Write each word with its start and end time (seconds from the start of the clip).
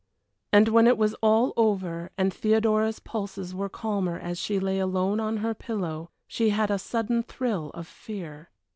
And 0.51 0.67
when 0.69 0.87
it 0.87 0.97
was 0.97 1.13
all 1.21 1.53
over, 1.55 2.09
and 2.17 2.33
Theodora's 2.33 2.97
pulses 2.97 3.53
were 3.53 3.69
calmer 3.69 4.17
as 4.17 4.39
she 4.39 4.59
lay 4.59 4.79
alone 4.79 5.19
on 5.19 5.37
her 5.37 5.53
pillow, 5.53 6.09
she 6.27 6.49
had 6.49 6.71
a 6.71 6.79
sudden 6.79 7.21
thrill 7.21 7.69
of 7.75 7.85
fear. 7.85 8.49